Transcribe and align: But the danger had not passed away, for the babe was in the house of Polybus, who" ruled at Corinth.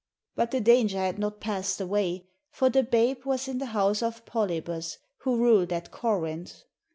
But 0.33 0.49
the 0.49 0.59
danger 0.59 0.97
had 0.97 1.19
not 1.19 1.39
passed 1.39 1.79
away, 1.79 2.25
for 2.49 2.71
the 2.71 2.81
babe 2.81 3.23
was 3.23 3.47
in 3.47 3.59
the 3.59 3.67
house 3.67 4.01
of 4.01 4.25
Polybus, 4.25 4.97
who" 5.17 5.37
ruled 5.37 5.71
at 5.71 5.91
Corinth. 5.91 6.63